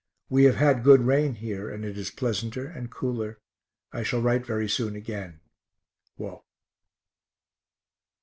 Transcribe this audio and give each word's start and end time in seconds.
We 0.31 0.45
have 0.45 0.55
had 0.55 0.77
a 0.79 0.81
good 0.81 1.01
rain 1.03 1.35
here 1.35 1.69
and 1.69 1.85
it 1.85 1.95
is 1.95 2.09
pleasanter 2.09 2.65
and 2.65 2.89
cooler. 2.89 3.37
I 3.93 4.01
shall 4.01 4.19
write 4.19 4.43
very 4.47 4.67
soon 4.67 4.95
again. 4.95 5.41
WALT. 6.17 6.43